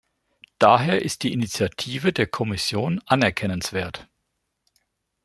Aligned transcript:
Daher 0.57 1.03
ist 1.03 1.21
die 1.21 1.31
Initiative 1.31 2.11
der 2.11 2.25
Kommission 2.25 3.03
anerkennenswert. 3.05 4.07